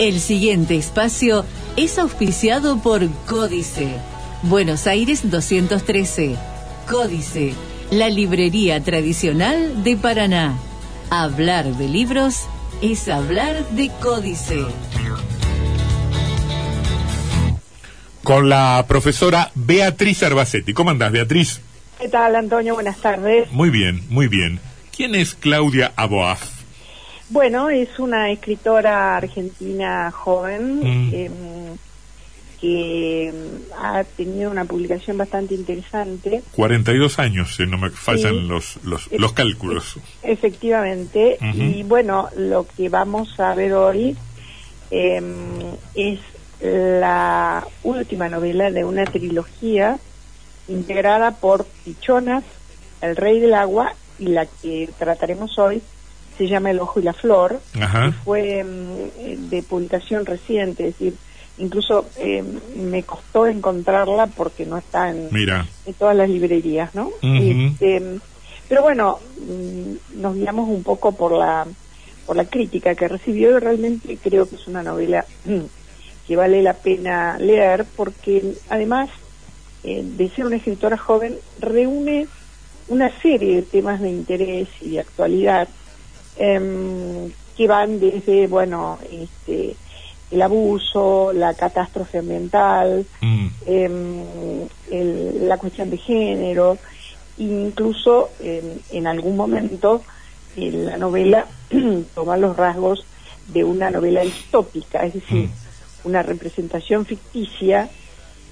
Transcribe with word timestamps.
El 0.00 0.18
siguiente 0.18 0.76
espacio 0.76 1.44
es 1.76 1.98
auspiciado 1.98 2.78
por 2.80 3.06
Códice. 3.26 3.96
Buenos 4.44 4.86
Aires 4.86 5.30
213. 5.30 6.36
Códice, 6.88 7.52
la 7.90 8.08
librería 8.08 8.82
tradicional 8.82 9.84
de 9.84 9.98
Paraná. 9.98 10.56
Hablar 11.10 11.66
de 11.76 11.86
libros 11.86 12.46
es 12.80 13.10
hablar 13.10 13.68
de 13.72 13.90
Códice. 14.00 14.64
Con 18.22 18.48
la 18.48 18.82
profesora 18.88 19.50
Beatriz 19.54 20.22
Arbacetti. 20.22 20.72
¿Cómo 20.72 20.88
andás, 20.88 21.12
Beatriz? 21.12 21.60
¿Qué 22.00 22.08
tal, 22.08 22.36
Antonio? 22.36 22.72
Buenas 22.72 22.96
tardes. 22.96 23.52
Muy 23.52 23.68
bien, 23.68 24.02
muy 24.08 24.28
bien. 24.28 24.60
¿Quién 24.96 25.14
es 25.14 25.34
Claudia 25.34 25.92
Aboaf? 25.94 26.59
Bueno, 27.30 27.70
es 27.70 27.98
una 27.98 28.30
escritora 28.30 29.16
argentina 29.16 30.10
joven 30.10 30.80
Mm. 30.80 31.14
em, 31.14 31.32
que 32.60 33.32
mm, 33.32 33.72
ha 33.82 34.04
tenido 34.04 34.50
una 34.50 34.64
publicación 34.66 35.16
bastante 35.16 35.54
interesante. 35.54 36.42
42 36.54 37.18
años, 37.18 37.54
si 37.56 37.64
no 37.66 37.78
me 37.78 37.88
fallan 37.90 38.34
Sí. 38.34 38.40
los, 38.42 38.76
los, 38.84 39.06
Eh, 39.12 39.16
los 39.18 39.32
cálculos. 39.32 39.96
Efectivamente, 40.22 41.38
y 41.54 41.82
bueno, 41.84 42.28
lo 42.36 42.66
que 42.66 42.88
vamos 42.88 43.38
a 43.40 43.54
ver 43.54 43.72
hoy 43.74 44.16
em, 44.90 45.34
es 45.94 46.18
la 46.60 47.64
última 47.84 48.28
novela 48.28 48.70
de 48.72 48.84
una 48.84 49.04
trilogía 49.04 49.98
integrada 50.68 51.30
por 51.30 51.64
Pichonas, 51.84 52.42
El 53.00 53.16
Rey 53.16 53.38
del 53.40 53.54
Agua, 53.54 53.94
y 54.18 54.26
la 54.26 54.44
que 54.46 54.90
trataremos 54.98 55.58
hoy 55.58 55.80
se 56.46 56.48
llama 56.48 56.70
El 56.70 56.80
Ojo 56.80 57.00
y 57.00 57.02
la 57.02 57.12
Flor, 57.12 57.60
Ajá. 57.80 58.06
que 58.06 58.12
fue 58.12 58.64
mm, 58.64 59.50
de 59.50 59.62
publicación 59.62 60.24
reciente, 60.24 60.88
es 60.88 60.98
decir, 60.98 61.14
incluso 61.58 62.06
em, 62.16 62.58
me 62.76 63.02
costó 63.02 63.46
encontrarla 63.46 64.26
porque 64.26 64.64
no 64.64 64.78
está 64.78 65.10
en, 65.10 65.28
Mira. 65.30 65.66
en 65.84 65.94
todas 65.94 66.16
las 66.16 66.30
librerías, 66.30 66.94
¿no? 66.94 67.10
Este, 67.22 68.18
pero 68.68 68.82
bueno, 68.82 69.18
mm, 69.38 70.20
nos 70.20 70.34
guiamos 70.34 70.68
un 70.68 70.82
poco 70.82 71.12
por 71.12 71.32
la 71.32 71.66
por 72.24 72.36
la 72.36 72.44
crítica 72.44 72.94
que 72.94 73.08
recibió 73.08 73.56
y 73.56 73.58
realmente 73.58 74.16
creo 74.22 74.48
que 74.48 74.54
es 74.54 74.66
una 74.66 74.82
novela 74.82 75.24
mm, 75.44 75.60
que 76.26 76.36
vale 76.36 76.62
la 76.62 76.74
pena 76.74 77.36
leer 77.38 77.84
porque 77.96 78.54
además 78.68 79.10
eh, 79.82 80.02
de 80.04 80.28
ser 80.30 80.46
una 80.46 80.56
escritora 80.56 80.96
joven 80.96 81.36
reúne 81.58 82.28
una 82.88 83.10
serie 83.20 83.56
de 83.56 83.62
temas 83.62 84.00
de 84.00 84.10
interés 84.10 84.68
y 84.80 84.90
de 84.90 85.00
actualidad 85.00 85.68
em, 86.40 87.30
que 87.56 87.66
van 87.68 88.00
desde, 88.00 88.46
bueno, 88.46 88.98
este, 89.12 89.76
el 90.30 90.40
abuso, 90.42 91.32
la 91.34 91.52
catástrofe 91.54 92.18
ambiental, 92.18 93.04
Mm. 93.20 93.46
em, 93.66 94.22
el- 94.90 95.48
la 95.48 95.58
cuestión 95.58 95.90
de 95.90 95.98
género, 95.98 96.78
incluso 97.38 98.30
em, 98.40 98.78
en 98.90 99.06
algún 99.06 99.36
momento 99.36 100.02
eh, 100.56 100.70
la 100.72 100.96
novela 100.96 101.46
toma 102.14 102.36
los 102.36 102.56
rasgos 102.56 103.04
de 103.48 103.62
una 103.64 103.90
novela 103.90 104.22
distópica, 104.22 105.04
es 105.06 105.14
decir, 105.14 105.48
Mm. 105.48 106.08
una 106.08 106.22
representación 106.22 107.04
ficticia 107.04 107.88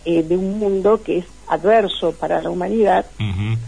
eh, 0.04 0.22
de 0.22 0.36
un 0.36 0.58
mundo 0.58 1.02
que 1.02 1.18
es 1.18 1.24
adverso 1.48 2.12
para 2.12 2.40
la 2.42 2.50
humanidad, 2.50 3.04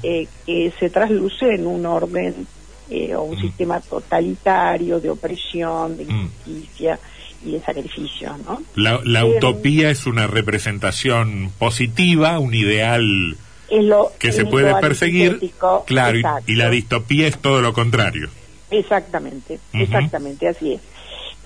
eh, 0.02 0.28
que 0.46 0.72
se 0.78 0.88
trasluce 0.90 1.46
en 1.54 1.66
un 1.66 1.84
orden 1.86 2.46
eh, 2.90 3.14
o 3.14 3.22
un 3.22 3.38
Mm. 3.38 3.40
sistema 3.40 3.80
totalitario 3.80 5.00
de 5.00 5.10
opresión, 5.10 5.96
de 5.96 6.04
Mm. 6.04 6.10
injusticia 6.10 6.98
y 7.44 7.52
de 7.52 7.60
sacrificio, 7.60 8.36
¿no? 8.44 8.60
La, 8.74 9.00
la 9.04 9.20
Eh, 9.20 9.36
utopía 9.36 9.90
es 9.90 10.06
una 10.06 10.26
representación 10.26 11.50
positiva, 11.58 12.38
un 12.38 12.52
ideal 12.54 13.36
lo- 13.70 14.12
que 14.18 14.32
se 14.32 14.44
puede 14.44 14.74
perseguir, 14.80 15.40
claro, 15.86 16.18
y, 16.46 16.56
la 16.56 16.68
distopía 16.68 17.28
es 17.28 17.38
todo 17.38 17.60
lo 17.62 17.72
contrario. 17.72 18.28
Exactamente, 18.70 19.58
exactamente, 19.72 20.48
así 20.48 20.72
es. 20.74 20.80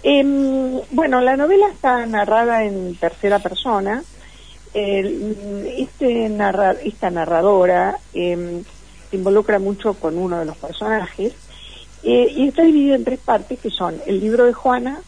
Em, 0.02 0.80
bueno, 0.90 1.20
la 1.20 1.36
novela 1.36 1.66
está 1.72 2.04
narrada 2.06 2.64
en 2.64 2.94
tercera 2.96 3.38
persona. 3.38 4.02
Este 4.74 6.28
narra- 6.28 6.76
esta 6.84 7.10
narradora 7.10 7.98
em, 8.12 8.62
se 9.10 9.16
involucra 9.16 9.58
mucho 9.58 9.94
con 9.94 10.18
uno 10.18 10.38
de 10.38 10.44
los 10.44 10.56
personajes 10.56 11.32
eh, 12.04 12.32
y 12.36 12.48
está 12.48 12.62
dividida 12.62 12.96
en 12.96 13.04
tres 13.04 13.18
partes 13.18 13.58
que 13.58 13.70
son 13.70 14.00
el 14.06 14.20
libro 14.20 14.44
de 14.44 14.52
Juana, 14.52 15.00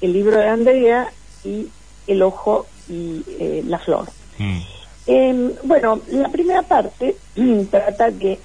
el 0.00 0.12
libro 0.12 0.38
de 0.38 0.48
Andrea 0.48 1.12
y 1.44 1.68
el 2.06 2.22
ojo 2.22 2.66
y 2.88 3.22
eh, 3.38 3.62
la 3.66 3.78
flor. 3.78 4.08
Mm. 4.38 4.60
Eh, 5.06 5.54
bueno, 5.62 6.00
la 6.10 6.28
primera 6.28 6.62
parte 6.62 7.16
trata 7.70 8.10
de 8.10 8.38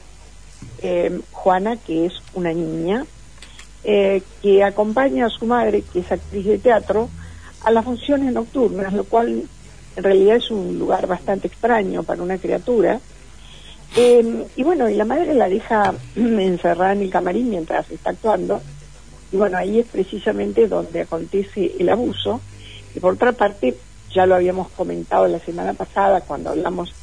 eh, 0.82 1.22
Juana, 1.32 1.78
que 1.78 2.06
es 2.06 2.14
una 2.34 2.54
niña, 2.54 3.06
eh, 3.84 4.22
que 4.42 4.64
acompaña 4.64 5.26
a 5.26 5.30
su 5.30 5.46
madre, 5.46 5.84
que 5.92 6.00
es 6.00 6.12
actriz 6.12 6.46
de 6.46 6.59
teatro, 6.59 7.09
a 7.64 7.72
las 7.72 7.84
funciones 7.84 8.32
nocturnas, 8.34 8.94
lo 8.94 9.03
cual 9.03 9.44
en 9.96 10.03
realidad 10.03 10.38
es 10.38 10.52
un 10.52 10.78
lugar 10.78 11.08
bastante 11.08 11.48
extraño 11.48 12.03
para 12.03 12.22
una 12.22 12.38
criatura. 12.38 13.00
Eh, 13.96 14.46
y 14.56 14.63
bueno, 14.63 14.90
y 14.90 14.96
la 14.96 15.06
madre 15.06 15.34
la 15.34 15.50
deja 15.50 15.94
encerrada 16.16 16.94
en 16.94 17.02
el 17.02 17.09
camarín 17.09 17.50
mientras 17.50 17.90
está 17.91 18.12
actuando. 18.12 18.62
Y 19.31 19.38
bueno, 19.38 19.57
ahí 19.57 19.79
es 19.79 19.88
precisamente 19.88 20.68
donde 20.68 21.02
acontece 21.02 21.74
el 21.79 21.90
abuso. 21.90 22.41
Y 22.96 23.00
por 23.00 23.13
otra 23.13 23.31
parte, 23.31 23.78
ya 24.13 24.25
lo 24.25 24.35
habíamos 24.35 24.69
comentado 24.69 25.28
la 25.28 25.40
semana 25.40 25.74
pasada 25.74 26.22
cuando 26.22 26.50
hablamos 26.50 26.94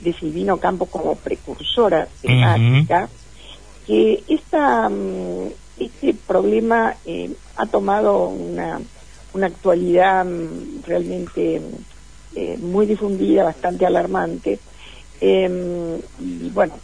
de 0.00 0.12
Silvino 0.12 0.58
Campo 0.58 0.86
como 0.86 1.16
precursora 1.16 2.06
temática, 2.22 3.08
que 3.86 4.22
esta, 4.28 4.88
mm, 4.88 5.48
este 5.78 6.14
problema 6.14 6.94
eh, 7.04 7.30
ha 7.56 7.66
tomado 7.66 8.28
una, 8.28 8.80
una 9.32 9.46
actualidad 9.46 10.24
mm, 10.24 10.82
realmente 10.86 11.60
mm, 11.60 12.36
eh, 12.36 12.58
muy 12.58 12.86
difundida, 12.86 13.44
bastante 13.44 13.86
alarmante. 13.86 14.58
Eh, 15.20 16.00
y 16.20 16.50
bueno, 16.50 16.78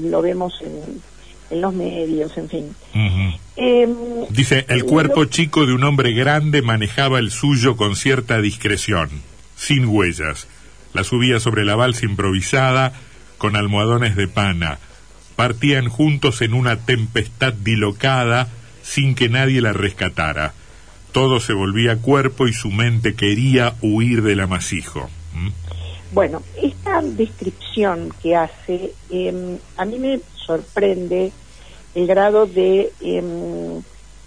lo 0.00 0.22
vemos 0.22 0.54
en, 0.62 1.00
en 1.50 1.60
los 1.60 1.74
medios, 1.74 2.36
en 2.36 2.48
fin. 2.48 2.76
Eh, 3.56 3.88
Dice, 4.30 4.66
el 4.68 4.84
cuerpo 4.84 5.24
chico 5.26 5.66
de 5.66 5.72
un 5.74 5.84
hombre 5.84 6.12
grande 6.12 6.62
manejaba 6.62 7.18
el 7.18 7.30
suyo 7.30 7.76
con 7.76 7.96
cierta 7.96 8.40
discreción, 8.40 9.10
sin 9.56 9.86
huellas. 9.86 10.48
La 10.92 11.04
subía 11.04 11.40
sobre 11.40 11.64
la 11.64 11.76
balsa 11.76 12.06
improvisada, 12.06 12.92
con 13.38 13.56
almohadones 13.56 14.16
de 14.16 14.28
pana. 14.28 14.78
Partían 15.36 15.88
juntos 15.88 16.40
en 16.40 16.54
una 16.54 16.76
tempestad 16.78 17.52
dilocada, 17.52 18.48
sin 18.82 19.14
que 19.14 19.28
nadie 19.28 19.60
la 19.60 19.72
rescatara. 19.72 20.54
Todo 21.12 21.40
se 21.40 21.52
volvía 21.52 21.96
cuerpo 21.96 22.48
y 22.48 22.52
su 22.52 22.70
mente 22.70 23.14
quería 23.14 23.74
huir 23.82 24.22
del 24.22 24.40
amasijo. 24.40 25.10
¿Mm? 25.34 25.48
Bueno, 26.12 26.42
esta 26.62 27.02
descripción 27.02 28.12
que 28.22 28.36
hace, 28.36 28.92
eh, 29.10 29.58
a 29.76 29.84
mí 29.84 29.98
me 29.98 30.20
sorprende 30.46 31.32
el 31.94 32.06
grado 32.06 32.46
de, 32.46 32.92
eh, 33.00 33.22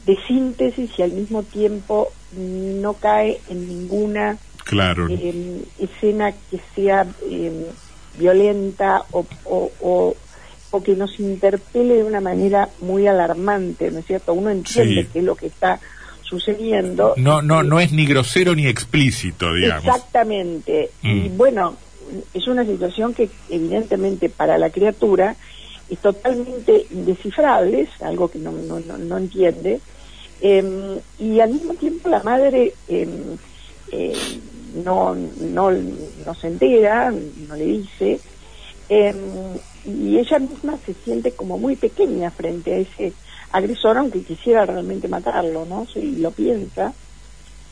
de 0.05 0.17
síntesis 0.27 0.91
y 0.97 1.01
al 1.01 1.11
mismo 1.11 1.43
tiempo 1.43 2.09
no 2.33 2.93
cae 2.93 3.39
en 3.49 3.67
ninguna 3.67 4.37
Claro. 4.65 5.07
eh, 5.09 5.63
escena 5.79 6.31
que 6.51 6.59
sea 6.75 7.07
violenta 8.17 9.03
o, 9.11 9.25
o, 9.45 9.71
o, 9.81 10.15
o 10.71 10.83
que 10.83 10.95
nos 10.95 11.19
interpele 11.19 11.95
de 11.95 12.03
una 12.03 12.19
manera 12.21 12.69
muy 12.81 13.07
alarmante, 13.07 13.89
¿no 13.89 13.99
es 13.99 14.05
cierto? 14.05 14.33
Uno 14.33 14.49
entiende 14.51 15.03
Sí. 15.03 15.09
qué 15.13 15.19
es 15.19 15.25
lo 15.25 15.35
que 15.35 15.47
está 15.47 15.79
sucediendo. 16.29 17.13
No, 17.17 17.41
no, 17.41 17.63
no 17.63 17.79
es 17.79 17.91
ni 17.91 18.05
grosero 18.05 18.53
ni 18.55 18.67
explícito, 18.67 19.53
digamos. 19.53 19.85
Exactamente. 19.85 20.91
Y 21.01 21.07
Mm. 21.29 21.37
bueno, 21.37 21.75
es 22.33 22.47
una 22.47 22.63
situación 22.65 23.13
que 23.13 23.29
evidentemente 23.49 24.29
para 24.29 24.57
la 24.57 24.69
criatura 24.69 25.35
es 25.89 25.97
totalmente 25.99 26.85
indescifrable, 26.91 27.81
es 27.81 28.01
algo 28.01 28.29
que 28.29 28.37
no, 28.39 28.51
no, 28.51 28.79
no, 28.79 28.97
no 28.97 29.17
entiende. 29.17 29.79
Eh, 30.41 30.99
y 31.19 31.39
al 31.39 31.49
mismo 31.51 31.73
tiempo 31.73 32.07
la 32.09 32.21
madre 32.23 32.73
eh, 32.87 33.07
eh, 33.91 34.13
no, 34.85 35.15
no, 35.15 35.71
no 35.71 36.33
se 36.35 36.47
entera, 36.47 37.11
no 37.11 37.55
le 37.55 37.65
dice, 37.65 38.19
y 39.85 40.17
ella 40.17 40.39
misma 40.39 40.77
se 40.85 40.93
siente 40.93 41.31
como 41.31 41.57
muy 41.57 41.75
pequeña 41.75 42.31
frente 42.31 42.73
a 42.73 42.77
ese 42.77 43.13
agresor, 43.51 43.97
aunque 43.97 44.23
quisiera 44.23 44.65
realmente 44.65 45.07
matarlo, 45.07 45.65
¿no? 45.65 45.87
Sí, 45.91 46.17
lo 46.17 46.31
piensa. 46.31 46.93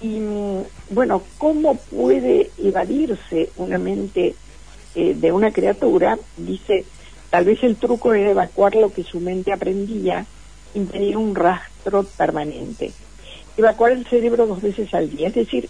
Y 0.01 0.19
mm, 0.19 0.61
bueno, 0.91 1.23
¿cómo 1.37 1.75
puede 1.75 2.51
evadirse 2.57 3.49
una 3.57 3.77
mente 3.77 4.35
eh, 4.95 5.13
de 5.15 5.31
una 5.31 5.51
criatura? 5.51 6.17
Dice, 6.35 6.85
tal 7.29 7.45
vez 7.45 7.63
el 7.63 7.75
truco 7.75 8.13
era 8.13 8.31
evacuar 8.31 8.75
lo 8.75 8.91
que 8.91 9.03
su 9.03 9.19
mente 9.19 9.51
aprendía, 9.51 10.25
impedir 10.73 11.17
un 11.17 11.35
rastro 11.35 12.03
permanente. 12.03 12.91
evacuar 13.57 13.91
el 13.91 14.05
cerebro 14.05 14.45
dos 14.45 14.61
veces 14.61 14.93
al 14.93 15.09
día. 15.09 15.29
Es 15.29 15.35
decir, 15.35 15.67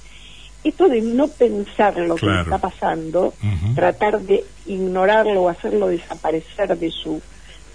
esto 0.63 0.89
de 0.89 1.01
no 1.01 1.29
pensar 1.29 1.97
lo 1.97 2.15
que 2.15 2.27
está 2.41 2.57
pasando, 2.57 3.33
tratar 3.75 4.19
de 4.19 4.43
ignorarlo 4.65 5.43
o 5.43 5.49
hacerlo 5.49 5.87
desaparecer 5.87 6.77
de 6.77 6.91
su 6.91 7.21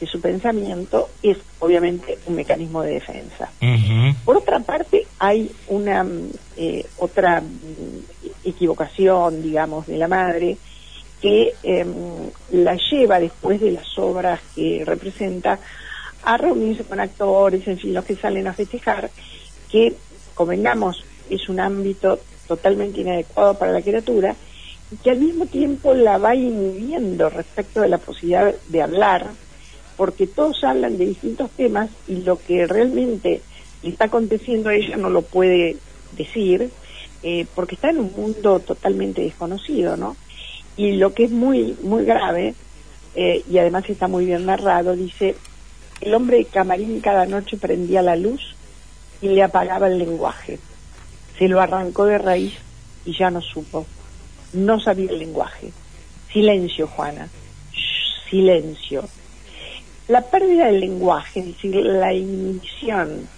de 0.02 0.08
su 0.08 0.20
pensamiento 0.20 1.10
es 1.22 1.38
obviamente 1.60 2.18
un 2.26 2.34
mecanismo 2.34 2.82
de 2.82 2.94
defensa. 2.94 3.48
Por 4.24 4.36
otra 4.36 4.58
parte, 4.58 5.06
hay 5.20 5.48
una 5.68 6.04
eh, 6.56 6.84
otra 6.98 7.40
mm, 7.40 8.48
equivocación, 8.48 9.40
digamos, 9.40 9.86
de 9.86 9.98
la 9.98 10.08
madre 10.08 10.56
que 11.20 11.52
em, 11.62 11.94
la 12.50 12.76
lleva 12.90 13.20
después 13.20 13.60
de 13.60 13.70
las 13.70 13.96
obras 13.96 14.40
que 14.56 14.82
representa 14.84 15.60
a 16.24 16.36
reunirse 16.36 16.82
con 16.82 16.98
actores, 16.98 17.68
en 17.68 17.78
fin, 17.78 17.94
los 17.94 18.04
que 18.04 18.16
salen 18.16 18.48
a 18.48 18.54
festejar, 18.54 19.08
que, 19.70 19.94
convengamos, 20.34 21.04
es 21.30 21.48
un 21.48 21.60
ámbito 21.60 22.18
totalmente 22.48 23.02
inadecuado 23.02 23.56
para 23.56 23.70
la 23.70 23.82
criatura 23.82 24.34
y 24.90 24.96
que 24.96 25.10
al 25.10 25.20
mismo 25.20 25.46
tiempo 25.46 25.94
la 25.94 26.18
va 26.18 26.34
inhibiendo 26.34 27.30
respecto 27.30 27.82
de 27.82 27.88
la 27.88 27.98
posibilidad 27.98 28.52
de 28.66 28.82
hablar, 28.82 29.30
porque 30.02 30.26
todos 30.26 30.64
hablan 30.64 30.98
de 30.98 31.06
distintos 31.06 31.48
temas 31.52 31.88
y 32.08 32.16
lo 32.22 32.36
que 32.36 32.66
realmente 32.66 33.40
está 33.84 34.06
aconteciendo 34.06 34.68
a 34.68 34.74
ella 34.74 34.96
no 34.96 35.10
lo 35.10 35.22
puede 35.22 35.76
decir, 36.16 36.72
eh, 37.22 37.46
porque 37.54 37.76
está 37.76 37.90
en 37.90 38.00
un 38.00 38.12
mundo 38.16 38.58
totalmente 38.58 39.22
desconocido, 39.22 39.96
¿no? 39.96 40.16
Y 40.76 40.96
lo 40.96 41.14
que 41.14 41.22
es 41.22 41.30
muy, 41.30 41.76
muy 41.84 42.04
grave, 42.04 42.56
eh, 43.14 43.44
y 43.48 43.58
además 43.58 43.88
está 43.88 44.08
muy 44.08 44.26
bien 44.26 44.44
narrado, 44.44 44.96
dice, 44.96 45.36
el 46.00 46.12
hombre 46.14 46.38
de 46.38 46.46
camarín 46.46 47.00
cada 47.00 47.24
noche 47.24 47.56
prendía 47.56 48.02
la 48.02 48.16
luz 48.16 48.56
y 49.20 49.28
le 49.28 49.44
apagaba 49.44 49.86
el 49.86 49.98
lenguaje. 49.98 50.58
Se 51.38 51.46
lo 51.46 51.60
arrancó 51.60 52.06
de 52.06 52.18
raíz 52.18 52.54
y 53.04 53.16
ya 53.16 53.30
no 53.30 53.40
supo. 53.40 53.86
No 54.52 54.80
sabía 54.80 55.12
el 55.12 55.20
lenguaje. 55.20 55.72
Silencio, 56.32 56.88
Juana. 56.88 57.28
silencio. 58.28 59.04
La 60.08 60.22
pérdida 60.22 60.66
del 60.66 60.80
lenguaje, 60.80 61.40
es 61.40 61.46
decir, 61.46 61.74
la 61.76 62.12
inhibición, 62.12 63.28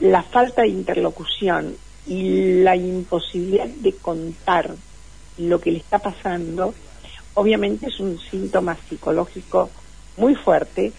la 0.00 0.22
falta 0.22 0.62
de 0.62 0.68
interlocución 0.68 1.76
y 2.06 2.62
la 2.62 2.76
imposibilidad 2.76 3.66
de 3.66 3.92
contar 3.94 4.74
lo 5.38 5.60
que 5.60 5.72
le 5.72 5.78
está 5.78 5.98
pasando, 5.98 6.74
obviamente 7.34 7.86
es 7.88 7.98
un 7.98 8.18
síntoma 8.18 8.76
psicológico 8.88 9.70
muy 10.16 10.34
fuerte 10.34 10.92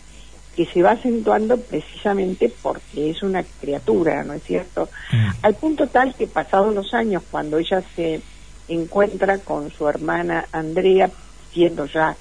que 0.56 0.66
se 0.66 0.81
va 0.81 0.92
acentuando 0.92 1.57
precisamente 1.57 2.51
porque 2.62 3.10
es 3.10 3.22
una 3.24 3.44
criatura, 3.44 4.24
¿no 4.24 4.33
es 4.33 4.44
cierto? 4.44 4.89
Mm. 5.12 5.30
Al 5.42 5.56
punto 5.56 5.88
tal 5.88 6.16
que 6.16 6.27
pasados 6.27 6.74
los 6.74 6.94
años, 6.94 7.24
cuando 7.30 7.57
ella 7.57 7.83
se 7.95 8.22
encuentra 8.68 9.38
con 9.39 9.69
su 9.72 9.88
hermana 9.88 10.45
Andrea, 10.51 11.10
siendo 11.51 11.86
ya 11.86 12.16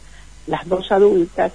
las 0.46 0.68
dos 0.68 0.90
adultas, 0.90 1.52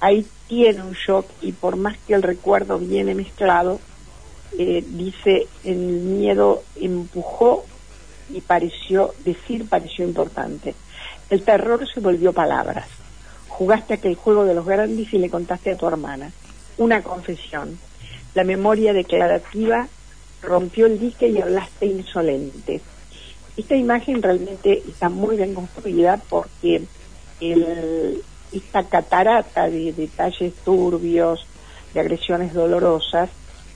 ahí 0.00 0.26
tiene 0.48 0.82
un 0.82 0.92
shock 0.92 1.26
y 1.42 1.52
por 1.52 1.76
más 1.76 1.96
que 2.06 2.14
el 2.14 2.22
recuerdo 2.22 2.78
viene 2.78 3.14
mezclado, 3.14 3.80
eh, 4.58 4.84
dice, 4.86 5.46
el 5.64 5.76
miedo 5.76 6.62
empujó 6.76 7.64
y 8.30 8.40
pareció, 8.40 9.14
decir 9.24 9.68
pareció 9.68 10.04
importante. 10.04 10.74
El 11.28 11.42
terror 11.42 11.86
se 11.92 12.00
volvió 12.00 12.32
palabras 12.32 12.86
jugaste 13.60 13.92
aquel 13.92 14.14
juego 14.14 14.46
de 14.46 14.54
los 14.54 14.64
grandes 14.64 15.12
y 15.12 15.18
le 15.18 15.28
contaste 15.28 15.72
a 15.72 15.76
tu 15.76 15.86
hermana. 15.86 16.32
Una 16.78 17.02
confesión. 17.02 17.78
La 18.32 18.42
memoria 18.42 18.94
declarativa 18.94 19.86
rompió 20.40 20.86
el 20.86 20.98
dique 20.98 21.28
y 21.28 21.42
hablaste 21.42 21.84
insolente. 21.84 22.80
Esta 23.58 23.76
imagen 23.76 24.22
realmente 24.22 24.82
está 24.88 25.10
muy 25.10 25.36
bien 25.36 25.52
construida 25.52 26.18
porque 26.30 26.84
esta 28.52 28.84
catarata 28.84 29.68
de 29.68 29.92
detalles 29.92 30.54
turbios, 30.64 31.46
de 31.94 32.00
agresiones 32.00 32.52
dolorosas, 32.52 33.30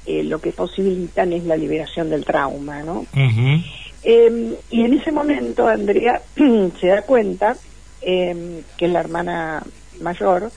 eh, 0.07 0.23
lo 0.23 0.41
que 0.41 0.53
posibilitan 0.53 1.33
es 1.33 1.45
la 1.45 1.57
liberación 1.57 2.11
del 2.11 2.25
trauma, 2.25 2.83
¿no? 2.83 3.07
Em, 4.03 4.55
y 4.71 4.85
en 4.85 4.95
ese 4.95 5.11
momento 5.13 5.67
Andrea 5.67 6.21
se 6.81 6.87
da 6.89 7.03
cuenta 7.03 7.57
eh, 8.03 8.63
que 8.77 8.85
es 8.87 8.93
la 8.93 9.01
hermana 9.01 9.63
mayor, 10.01 10.51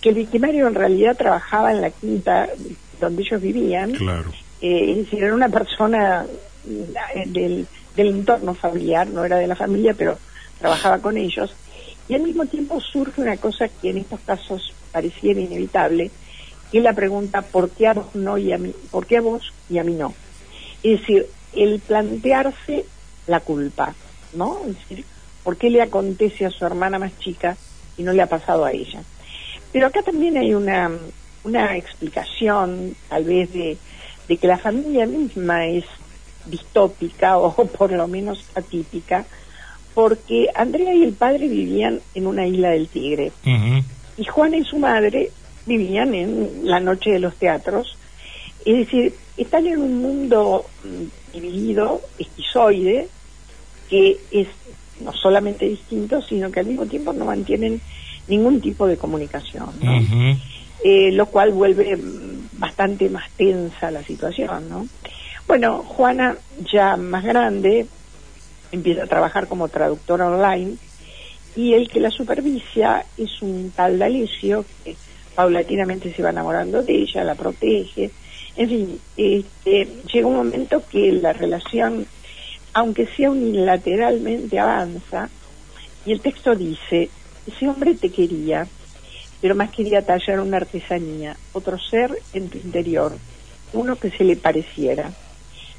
que 0.00 0.08
el 0.10 0.14
victimario 0.14 0.66
en 0.66 0.74
realidad 0.74 1.16
trabajaba 1.16 1.72
en 1.72 1.80
la 1.80 1.90
quinta 1.90 2.48
donde 3.00 3.22
ellos 3.22 3.40
vivían. 3.40 3.92
Claro. 3.92 4.30
Eh, 4.60 4.92
es 4.92 4.96
decir, 4.98 5.22
era 5.22 5.34
una 5.34 5.48
persona 5.48 6.24
eh, 7.14 7.24
del, 7.26 7.66
del 7.96 8.08
entorno 8.08 8.54
familiar, 8.54 9.06
no 9.08 9.24
era 9.24 9.36
de 9.36 9.46
la 9.46 9.56
familia, 9.56 9.94
pero 9.94 10.18
trabajaba 10.58 10.98
con 10.98 11.16
ellos. 11.16 11.54
Y 12.08 12.14
al 12.14 12.22
mismo 12.22 12.46
tiempo 12.46 12.80
surge 12.80 13.20
una 13.20 13.36
cosa 13.36 13.68
que 13.68 13.90
en 13.90 13.98
estos 13.98 14.20
casos 14.20 14.72
pareciera 14.92 15.40
inevitable, 15.40 16.10
que 16.70 16.78
es 16.78 16.84
la 16.84 16.92
pregunta 16.92 17.42
¿por 17.42 17.70
qué 17.70 17.86
a 17.86 17.94
vos 17.94 18.14
no 18.14 18.38
y 18.38 18.52
a 18.52 18.58
mí? 18.58 18.74
¿Por 18.90 19.06
qué 19.06 19.18
a 19.18 19.22
vos 19.22 19.52
y 19.70 19.78
a 19.78 19.84
mí 19.84 19.94
no? 19.94 20.14
Es 20.82 21.00
decir, 21.00 21.26
el 21.54 21.80
plantearse 21.80 22.84
la 23.26 23.40
culpa, 23.40 23.94
¿no? 24.34 24.60
Es 24.66 24.76
decir, 24.78 25.04
¿Por 25.44 25.58
qué 25.58 25.68
le 25.68 25.82
acontece 25.82 26.46
a 26.46 26.50
su 26.50 26.64
hermana 26.64 26.98
más 26.98 27.16
chica 27.18 27.56
y 27.98 28.02
no 28.02 28.14
le 28.14 28.22
ha 28.22 28.26
pasado 28.26 28.64
a 28.64 28.72
ella? 28.72 29.02
Pero 29.70 29.86
acá 29.86 30.02
también 30.02 30.38
hay 30.38 30.54
una, 30.54 30.90
una 31.44 31.76
explicación, 31.76 32.96
tal 33.10 33.24
vez, 33.24 33.52
de, 33.52 33.76
de 34.26 34.36
que 34.38 34.46
la 34.46 34.56
familia 34.56 35.04
misma 35.04 35.66
es 35.66 35.84
distópica 36.46 37.36
o 37.38 37.52
por 37.66 37.92
lo 37.92 38.08
menos 38.08 38.42
atípica, 38.54 39.26
porque 39.94 40.48
Andrea 40.54 40.94
y 40.94 41.04
el 41.04 41.12
padre 41.12 41.48
vivían 41.48 42.00
en 42.14 42.26
una 42.26 42.46
isla 42.46 42.70
del 42.70 42.88
Tigre 42.88 43.32
y 44.16 44.24
Juana 44.24 44.56
y 44.56 44.64
su 44.64 44.78
madre 44.78 45.30
vivían 45.66 46.14
en 46.14 46.60
la 46.64 46.80
noche 46.80 47.10
de 47.10 47.20
los 47.20 47.36
teatros. 47.36 47.96
Es 48.64 48.76
decir, 48.76 49.14
están 49.36 49.66
en 49.66 49.80
un 49.80 50.00
mundo 50.00 50.64
mm, 50.84 51.32
dividido, 51.32 52.00
esquizoide, 52.18 53.08
que 53.88 54.18
es 54.30 54.48
no 55.00 55.12
solamente 55.12 55.66
distintos, 55.66 56.26
sino 56.26 56.50
que 56.50 56.60
al 56.60 56.66
mismo 56.66 56.86
tiempo 56.86 57.12
no 57.12 57.24
mantienen 57.24 57.80
ningún 58.28 58.60
tipo 58.60 58.86
de 58.86 58.96
comunicación, 58.96 59.70
eh, 60.82 61.12
lo 61.12 61.26
cual 61.26 61.52
vuelve 61.52 61.98
bastante 62.52 63.10
más 63.10 63.30
tensa 63.36 63.90
la 63.90 64.02
situación, 64.02 64.68
¿no? 64.68 64.86
Bueno, 65.46 65.82
Juana, 65.82 66.36
ya 66.72 66.96
más 66.96 67.22
grande, 67.24 67.86
empieza 68.74 69.04
a 69.04 69.06
trabajar 69.06 69.48
como 69.48 69.68
traductora 69.68 70.28
online 70.28 70.76
y 71.56 71.74
el 71.74 71.88
que 71.88 72.00
la 72.00 72.10
supervisa 72.10 73.04
es 73.16 73.40
un 73.42 73.72
tal 73.74 73.98
Dalicio 73.98 74.64
que 74.84 74.96
paulatinamente 75.34 76.12
se 76.12 76.22
va 76.22 76.30
enamorando 76.30 76.82
de 76.82 76.94
ella, 76.94 77.24
la 77.24 77.34
protege, 77.34 78.10
en 78.56 78.68
fin, 78.68 79.00
este, 79.16 79.88
llega 80.12 80.26
un 80.26 80.36
momento 80.36 80.82
que 80.88 81.10
la 81.12 81.32
relación 81.32 82.06
aunque 82.74 83.06
sea 83.06 83.30
unilateralmente, 83.30 84.58
avanza. 84.58 85.30
Y 86.04 86.12
el 86.12 86.20
texto 86.20 86.54
dice, 86.54 87.08
ese 87.46 87.68
hombre 87.68 87.94
te 87.94 88.10
quería, 88.10 88.66
pero 89.40 89.54
más 89.54 89.70
quería 89.70 90.04
tallar 90.04 90.40
una 90.40 90.58
artesanía, 90.58 91.36
otro 91.52 91.78
ser 91.78 92.18
en 92.34 92.50
tu 92.50 92.58
interior, 92.58 93.16
uno 93.72 93.96
que 93.96 94.10
se 94.10 94.24
le 94.24 94.36
pareciera. 94.36 95.12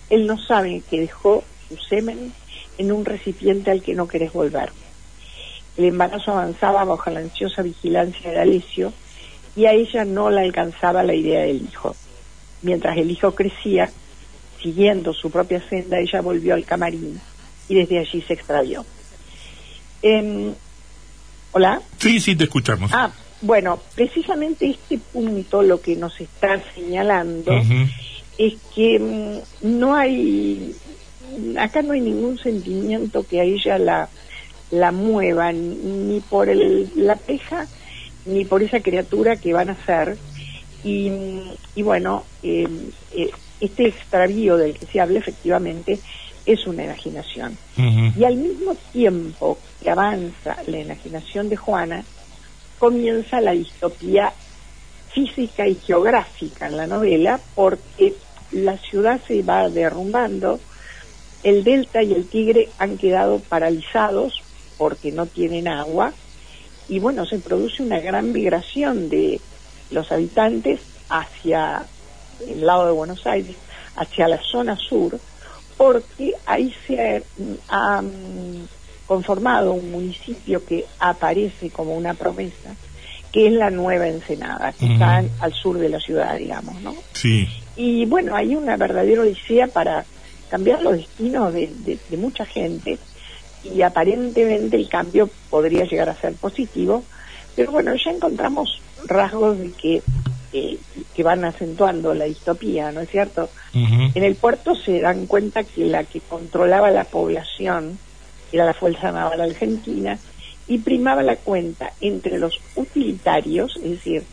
Él 0.09 0.25
no 0.25 0.39
sabe 0.39 0.81
que 0.89 1.01
dejó 1.01 1.43
su 1.67 1.77
semen 1.77 2.33
en 2.77 2.91
un 2.91 3.05
recipiente 3.05 3.71
al 3.71 3.81
que 3.81 3.93
no 3.93 4.07
querés 4.07 4.33
volver. 4.33 4.71
El 5.77 5.85
embarazo 5.85 6.31
avanzaba 6.31 6.83
bajo 6.83 7.09
la 7.09 7.19
ansiosa 7.19 7.61
vigilancia 7.61 8.31
de 8.31 8.39
Alessio 8.39 8.93
y 9.55 9.65
a 9.65 9.71
ella 9.71 10.05
no 10.05 10.29
la 10.29 10.41
alcanzaba 10.41 11.03
la 11.03 11.13
idea 11.13 11.41
del 11.41 11.61
hijo. 11.63 11.95
Mientras 12.61 12.97
el 12.97 13.11
hijo 13.11 13.35
crecía, 13.35 13.89
siguiendo 14.61 15.13
su 15.13 15.29
propia 15.29 15.61
senda, 15.69 15.99
ella 15.99 16.21
volvió 16.21 16.53
al 16.53 16.65
camarín 16.65 17.19
y 17.67 17.75
desde 17.75 17.99
allí 17.99 18.21
se 18.21 18.33
extravió. 18.33 18.85
Em, 20.01 20.53
¿Hola? 21.51 21.81
Sí, 21.97 22.19
sí, 22.19 22.35
te 22.35 22.45
escuchamos. 22.45 22.91
Ah, 22.93 23.11
bueno, 23.41 23.79
precisamente 23.95 24.69
este 24.69 24.97
punto 24.97 25.61
lo 25.61 25.81
que 25.81 25.95
nos 25.95 26.19
está 26.19 26.61
señalando 26.73 27.53
es 28.37 28.53
que 28.73 28.99
mm, 28.99 29.77
no 29.79 29.95
hay, 29.95 30.75
acá 31.59 31.81
no 31.81 31.93
hay 31.93 32.01
ningún 32.01 32.37
sentimiento 32.37 33.25
que 33.27 33.39
a 33.39 33.43
ella 33.43 33.77
la, 33.77 34.09
la 34.71 34.91
mueva, 34.91 35.51
ni 35.51 36.19
por 36.21 36.49
el, 36.49 36.89
la 36.95 37.15
peja, 37.15 37.67
ni 38.25 38.45
por 38.45 38.63
esa 38.63 38.81
criatura 38.81 39.35
que 39.35 39.53
van 39.53 39.69
a 39.69 39.85
ser. 39.85 40.17
Y, 40.83 41.11
y 41.75 41.81
bueno, 41.81 42.23
eh, 42.43 42.67
eh, 43.13 43.31
este 43.59 43.87
extravío 43.87 44.57
del 44.57 44.77
que 44.77 44.85
se 44.85 44.99
habla 44.99 45.19
efectivamente 45.19 45.99
es 46.45 46.67
una 46.67 46.83
enajenación. 46.83 47.57
Y 47.75 48.23
al 48.23 48.35
mismo 48.37 48.75
tiempo 48.93 49.57
que 49.81 49.89
avanza 49.89 50.57
la 50.67 50.77
enajenación 50.77 51.49
de 51.49 51.55
Juana, 51.55 52.03
comienza 52.77 53.41
la 53.41 53.51
distopía 53.51 54.31
física 55.11 55.67
y 55.67 55.75
geográfica 55.75 56.67
en 56.67 56.77
la 56.77 56.87
novela, 56.87 57.39
porque 57.55 58.13
la 58.51 58.77
ciudad 58.77 59.19
se 59.27 59.41
va 59.41 59.69
derrumbando, 59.69 60.59
el 61.45 61.63
Delta 61.63 62.01
y 62.01 62.11
el 62.11 62.27
Tigre 62.27 62.69
han 62.79 62.97
quedado 62.97 63.39
paralizados 63.39 64.41
porque 64.79 65.11
no 65.11 65.27
tienen 65.27 65.67
agua 65.67 66.11
y 66.89 66.99
bueno, 66.99 67.25
se 67.25 67.37
produce 67.37 67.83
una 67.83 67.99
gran 67.99 68.33
migración 68.33 69.09
de 69.09 69.39
los 69.91 70.11
habitantes 70.11 70.81
hacia 71.07 71.85
el 72.47 72.65
lado 72.65 72.87
de 72.87 72.91
Buenos 72.93 73.25
Aires, 73.27 73.55
hacia 73.95 74.27
la 74.27 74.41
zona 74.41 74.75
sur, 74.75 75.19
porque 75.77 76.33
ahí 76.47 76.73
se 76.87 77.23
ha 77.69 78.01
mm, 78.01 78.67
conformado 79.05 79.73
un 79.73 79.91
municipio 79.91 80.65
que 80.65 80.85
aparece 80.99 81.69
como 81.69 81.95
una 81.95 82.15
promesa, 82.15 82.75
que 83.31 83.47
es 83.47 83.53
la 83.53 83.69
Nueva 83.69 84.07
Ensenada, 84.07 84.73
que 84.73 84.93
está 84.93 85.23
al 85.39 85.53
sur 85.53 85.77
de 85.77 85.89
la 85.89 85.99
ciudad, 85.99 86.37
digamos, 86.37 86.81
¿no? 86.81 86.95
Sí. 87.13 87.47
Y 87.75 88.05
bueno, 88.05 88.35
hay 88.35 88.55
una 88.55 88.77
verdadera 88.77 89.21
odisea 89.21 89.67
para 89.67 90.05
cambiar 90.55 90.81
los 90.83 90.93
destinos 90.93 91.53
de, 91.53 91.99
de 92.09 92.17
mucha 92.17 92.45
gente 92.45 92.97
y 93.61 93.81
aparentemente 93.81 94.77
el 94.77 94.87
cambio 94.87 95.29
podría 95.49 95.83
llegar 95.83 96.07
a 96.07 96.15
ser 96.15 96.33
positivo, 96.35 97.03
pero 97.57 97.73
bueno, 97.73 97.93
ya 97.93 98.11
encontramos 98.11 98.79
rasgos 99.05 99.59
de 99.59 99.71
que, 99.73 100.01
que 101.13 101.23
van 101.23 101.43
acentuando 101.43 102.13
la 102.13 102.23
distopía, 102.23 102.93
¿no 102.93 103.01
es 103.01 103.09
cierto? 103.09 103.49
En 103.73 104.23
el 104.23 104.35
puerto 104.35 104.75
se 104.75 105.01
dan 105.01 105.25
cuenta 105.25 105.65
que 105.65 105.83
la 105.83 106.05
que 106.05 106.21
controlaba 106.21 106.89
la 106.89 107.03
población 107.03 107.99
era 108.53 108.63
la 108.63 108.73
Fuerza 108.73 109.11
Naval 109.11 109.41
Argentina 109.41 110.17
y 110.69 110.77
primaba 110.77 111.21
la 111.21 111.35
cuenta 111.35 111.91
entre 111.99 112.37
los 112.37 112.61
utilitarios, 112.77 113.75
es 113.75 113.91
decir, 113.91 114.23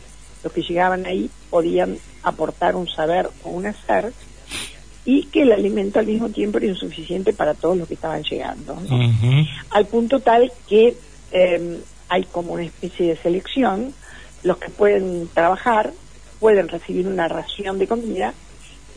los 0.44 0.52
que 0.52 0.62
llegaban 0.62 1.04
ahí 1.04 1.28
podían 1.50 1.98
aportar 2.22 2.76
un 2.76 2.86
saber 2.86 3.28
o 3.42 3.50
un 3.50 3.66
hacer, 3.66 4.12
y 5.04 5.24
que 5.24 5.42
el 5.42 5.52
alimento 5.52 5.98
al 5.98 6.06
mismo 6.06 6.28
tiempo 6.28 6.58
era 6.58 6.68
insuficiente 6.68 7.32
para 7.32 7.54
todos 7.54 7.76
los 7.76 7.88
que 7.88 7.94
estaban 7.94 8.22
llegando. 8.22 8.78
Al 9.70 9.86
punto 9.86 10.20
tal 10.20 10.52
que 10.68 10.96
em, 11.32 11.78
hay 12.08 12.24
como 12.24 12.52
una 12.52 12.64
especie 12.64 13.08
de 13.08 13.16
selección, 13.16 13.92
los 14.42 14.58
que 14.58 14.68
pueden 14.68 15.28
trabajar 15.32 15.92
pueden 16.38 16.68
recibir 16.68 17.06
una 17.06 17.28
ración 17.28 17.78
de 17.78 17.86
comida 17.86 18.34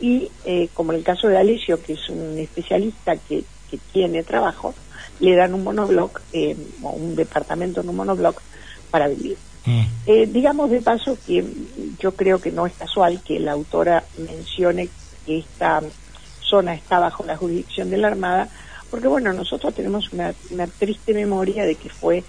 y, 0.00 0.28
eh, 0.44 0.68
como 0.74 0.92
en 0.92 0.98
el 0.98 1.04
caso 1.04 1.28
de 1.28 1.38
Alicio, 1.38 1.82
que 1.82 1.94
es 1.94 2.08
un 2.08 2.38
especialista 2.38 3.16
que, 3.16 3.44
que 3.70 3.78
tiene 3.92 4.22
trabajo, 4.22 4.74
le 5.20 5.34
dan 5.34 5.54
un 5.54 5.64
monobloc 5.64 6.20
em, 6.32 6.56
o 6.82 6.90
un 6.90 7.16
departamento 7.16 7.80
en 7.80 7.88
un 7.88 7.96
monobloc 7.96 8.40
para 8.90 9.08
vivir. 9.08 9.36
Mm. 9.64 9.82
Eh, 10.06 10.26
digamos 10.26 10.70
de 10.70 10.80
paso 10.80 11.18
que 11.26 11.44
yo 11.98 12.14
creo 12.14 12.40
que 12.40 12.52
no 12.52 12.66
es 12.66 12.74
casual 12.74 13.20
que 13.22 13.40
la 13.40 13.52
autora 13.52 14.04
mencione 14.18 14.88
que 15.26 15.38
esta 15.38 15.82
zona 16.40 16.74
está 16.74 16.98
bajo 16.98 17.24
la 17.24 17.36
jurisdicción 17.36 17.90
de 17.90 17.98
la 17.98 18.08
Armada, 18.08 18.48
porque 18.90 19.08
bueno, 19.08 19.32
nosotros 19.32 19.74
tenemos 19.74 20.12
una, 20.12 20.32
triste 20.78 21.12
memoria 21.12 21.64
de 21.64 21.74
que 21.74 21.90
fue 21.90 22.22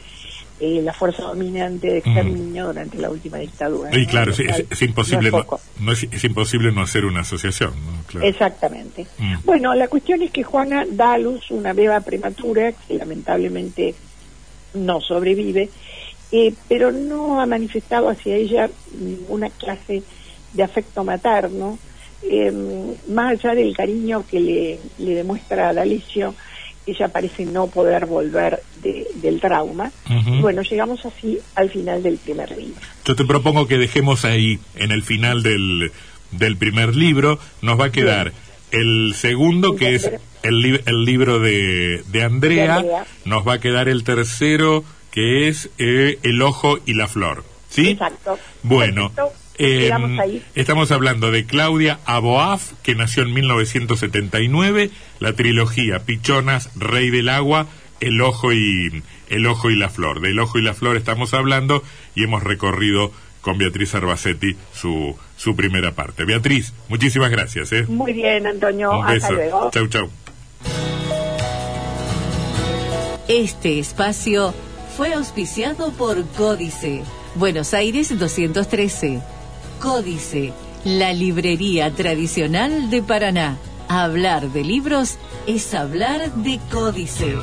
eh, 0.59 0.81
la 0.81 0.91
fuerza 0.91 1.21
dominante 1.21 1.87
de 1.87 1.97
exterminio 1.99 2.67
durante 2.67 2.97
la 2.97 3.11
última 3.11 3.37
dictadura. 3.37 3.95
Y 3.95 4.07
claro, 4.07 4.31
es, 4.31 4.81
imposible 4.81 5.31
no, 5.79 5.91
es, 5.91 6.23
imposible 6.23 6.71
no 6.71 6.81
hacer 6.81 7.05
una 7.05 7.21
asociación. 7.21 7.73
Exactamente. 8.21 9.05
Mm. 9.19 9.35
Bueno, 9.45 9.75
la 9.75 9.87
cuestión 9.87 10.23
es 10.23 10.31
que 10.31 10.43
Juana 10.43 10.85
da 10.89 11.13
a 11.13 11.17
luz 11.19 11.51
una 11.51 11.73
beba 11.73 11.99
prematura 12.01 12.71
que 12.71 12.95
lamentablemente 12.95 13.93
no 14.73 14.99
sobrevive, 14.99 15.69
eh, 16.31 16.53
pero 16.67 16.91
no 16.91 17.39
ha 17.39 17.45
manifestado 17.45 18.09
hacia 18.09 18.35
ella 18.35 18.69
ninguna 18.99 19.49
clase 19.51 20.01
de 20.53 20.63
afecto 20.63 21.03
materno 21.03 21.77
eh, 22.23 22.51
más 23.09 23.31
allá 23.31 23.55
del 23.55 23.75
cariño 23.75 24.25
que 24.29 24.39
le, 24.39 24.79
demuestra 24.97 25.69
a 25.69 25.73
Dalicio, 25.73 26.35
ella 26.85 27.09
parece 27.09 27.45
no 27.45 27.67
poder 27.67 28.05
volver 28.05 28.61
del 28.81 29.41
trauma. 29.41 29.91
Bueno, 30.39 30.61
llegamos 30.61 31.05
así 31.05 31.37
al 31.55 31.69
final 31.69 32.01
del 32.01 32.17
primer 32.17 32.49
libro. 32.57 32.79
Yo 33.03 33.15
te 33.15 33.25
propongo 33.25 33.67
que 33.67 33.77
dejemos 33.77 34.23
ahí, 34.23 34.59
en 34.75 34.91
el 34.91 35.03
final 35.03 35.43
del, 35.43 35.91
del 36.31 36.55
primer 36.55 36.95
libro, 36.95 37.39
nos 37.61 37.79
va 37.79 37.85
a 37.85 37.91
quedar 37.91 38.31
el 38.71 39.13
segundo, 39.15 39.75
que 39.75 39.95
es 39.95 40.09
el, 40.43 40.81
el 40.85 41.05
libro 41.05 41.39
de, 41.39 42.03
de, 42.07 42.23
Andrea, 42.23 42.83
nos 43.25 43.47
va 43.47 43.55
a 43.55 43.59
quedar 43.59 43.89
el 43.89 44.03
tercero, 44.03 44.83
que 45.11 45.47
es 45.47 45.69
eh, 45.77 46.19
El 46.23 46.41
ojo 46.41 46.79
y 46.85 46.93
la 46.93 47.07
flor. 47.07 47.43
¿Sí? 47.69 47.89
Exacto. 47.89 48.37
Bueno. 48.63 49.11
Em, 49.57 50.41
estamos 50.53 50.91
hablando 50.91 51.31
de 51.31 51.45
Claudia 51.45 51.99
Aboaf, 52.05 52.73
que 52.83 52.93
nació 52.93 53.23
en 53.23 53.33
1979, 53.33 54.91
la 55.19 55.33
trilogía 55.33 55.99
Pichonas, 55.99 56.69
Rey 56.75 57.09
del 57.09 57.29
Agua, 57.29 57.67
El 57.99 58.21
Ojo 58.21 58.53
y, 58.53 59.03
El 59.29 59.47
Ojo 59.47 59.71
y 59.71 59.75
la 59.75 59.89
Flor. 59.89 60.21
Del 60.21 60.39
Ojo 60.39 60.59
y 60.59 60.61
la 60.61 60.75
Flor 60.75 60.95
estamos 60.95 61.33
hablando 61.33 61.83
y 62.13 62.23
hemos 62.23 62.43
recorrido 62.43 63.11
con 63.41 63.57
Beatriz 63.57 63.95
Arbacetti 63.95 64.55
su, 64.73 65.17
su 65.37 65.55
primera 65.55 65.93
parte. 65.93 66.25
Beatriz, 66.25 66.73
muchísimas 66.87 67.31
gracias. 67.31 67.71
¿eh? 67.71 67.85
Muy 67.87 68.13
bien, 68.13 68.45
Antonio. 68.45 69.01
Hasta 69.01 69.31
luego. 69.31 69.71
Chau, 69.71 69.87
chau. 69.87 70.09
Este 73.27 73.79
espacio 73.79 74.53
fue 74.95 75.13
auspiciado 75.13 75.91
por 75.93 76.25
Códice, 76.29 77.03
Buenos 77.35 77.73
Aires 77.73 78.17
213. 78.17 79.36
Códice, 79.79 80.53
la 80.85 81.13
librería 81.13 81.93
tradicional 81.93 82.89
de 82.89 83.03
Paraná. 83.03 83.57
Hablar 83.87 84.49
de 84.51 84.63
libros 84.63 85.17
es 85.45 85.73
hablar 85.75 86.33
de 86.33 86.59
códice. 86.71 87.35